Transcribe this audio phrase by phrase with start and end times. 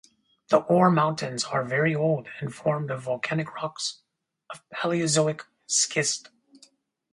[0.49, 4.01] The Ore Mountains are very old and formed of volcanic rocks
[4.51, 6.31] or Palaeozoic schist.